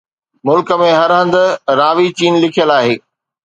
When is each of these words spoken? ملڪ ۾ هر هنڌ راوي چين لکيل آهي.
ملڪ 0.45 0.67
۾ 0.83 0.89
هر 0.99 1.09
هنڌ 1.19 1.33
راوي 1.79 2.07
چين 2.17 2.33
لکيل 2.43 2.69
آهي. 2.79 2.95